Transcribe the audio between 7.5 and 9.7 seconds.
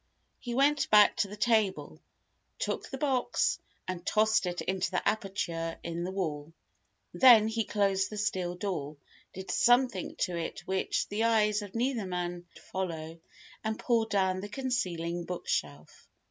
closed the steel door, did